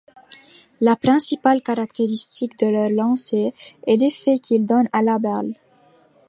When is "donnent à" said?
4.65-5.03